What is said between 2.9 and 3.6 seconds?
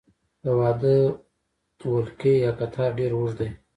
ډیر اوږد وي.